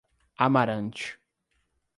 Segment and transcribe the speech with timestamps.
[0.41, 1.21] Amarante